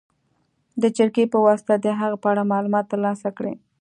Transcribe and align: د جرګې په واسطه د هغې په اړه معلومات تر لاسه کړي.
د 0.81 0.83
جرګې 0.97 1.25
په 1.33 1.37
واسطه 1.45 1.73
د 1.85 1.87
هغې 1.99 2.17
په 2.23 2.27
اړه 2.31 2.49
معلومات 2.51 2.85
تر 2.91 2.99
لاسه 3.05 3.29
کړي. 3.37 3.53